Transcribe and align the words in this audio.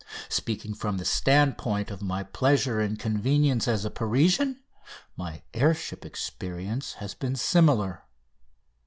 Speaking 0.29 0.73
from 0.73 0.97
the 0.97 1.05
standpoint 1.05 1.91
of 1.91 2.01
my 2.01 2.23
pleasure 2.23 2.79
and 2.79 2.97
convenience 2.97 3.67
as 3.67 3.85
a 3.85 3.91
Parisian 3.91 4.59
my 5.15 5.43
air 5.53 5.75
ship 5.75 6.03
experience 6.07 6.93
has 6.93 7.13
been 7.13 7.35
similar. 7.35 8.01